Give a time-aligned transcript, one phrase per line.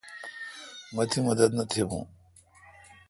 [0.95, 2.05] مہ تی مدد نہ تھبون۔